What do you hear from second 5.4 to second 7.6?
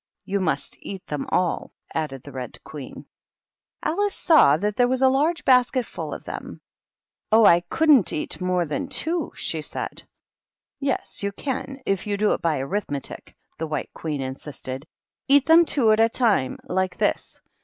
basket fiill of them." Oh,